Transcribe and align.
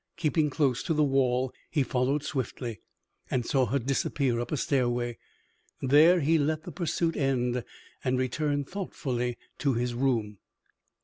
Keeping 0.17 0.49
close 0.49 0.81
to 0.81 0.95
the 0.95 1.03
wall, 1.03 1.53
he 1.69 1.83
followed 1.83 2.23
swiftly 2.23 2.81
and 3.29 3.45
saw 3.45 3.67
her 3.67 3.77
disappear 3.77 4.39
up 4.39 4.51
a 4.51 4.57
stairway. 4.57 5.19
There 5.79 6.21
he 6.21 6.39
let 6.39 6.63
the 6.63 6.71
pursuit 6.71 7.15
end 7.15 7.63
and 8.03 8.17
returned 8.17 8.67
thoughtfully 8.67 9.37
to 9.59 9.75
his 9.75 9.93
room. 9.93 10.39